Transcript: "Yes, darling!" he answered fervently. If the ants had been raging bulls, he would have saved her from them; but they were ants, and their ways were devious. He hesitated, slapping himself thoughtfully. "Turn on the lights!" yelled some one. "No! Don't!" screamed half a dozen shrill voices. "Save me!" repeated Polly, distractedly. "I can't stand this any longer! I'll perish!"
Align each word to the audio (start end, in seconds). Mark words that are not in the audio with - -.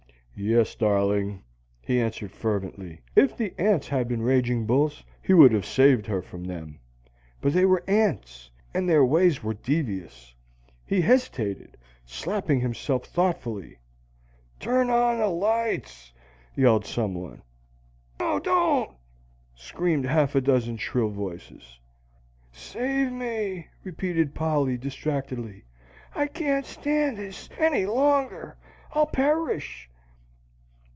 "Yes, 0.43 0.73
darling!" 0.73 1.43
he 1.83 1.99
answered 2.01 2.31
fervently. 2.31 3.01
If 3.15 3.37
the 3.37 3.53
ants 3.59 3.87
had 3.89 4.07
been 4.07 4.23
raging 4.23 4.65
bulls, 4.65 5.03
he 5.21 5.33
would 5.35 5.51
have 5.51 5.67
saved 5.67 6.07
her 6.07 6.19
from 6.23 6.45
them; 6.45 6.79
but 7.41 7.53
they 7.53 7.63
were 7.63 7.83
ants, 7.87 8.49
and 8.73 8.89
their 8.89 9.05
ways 9.05 9.43
were 9.43 9.53
devious. 9.53 10.33
He 10.83 11.01
hesitated, 11.01 11.77
slapping 12.07 12.59
himself 12.59 13.05
thoughtfully. 13.05 13.77
"Turn 14.59 14.89
on 14.89 15.19
the 15.19 15.27
lights!" 15.27 16.11
yelled 16.55 16.87
some 16.87 17.13
one. 17.13 17.43
"No! 18.19 18.39
Don't!" 18.39 18.89
screamed 19.53 20.05
half 20.07 20.33
a 20.33 20.41
dozen 20.41 20.77
shrill 20.77 21.09
voices. 21.09 21.79
"Save 22.51 23.11
me!" 23.11 23.67
repeated 23.83 24.33
Polly, 24.33 24.75
distractedly. 24.75 25.65
"I 26.15 26.25
can't 26.25 26.65
stand 26.65 27.17
this 27.17 27.47
any 27.59 27.85
longer! 27.85 28.57
I'll 28.93 29.05
perish!" 29.05 29.87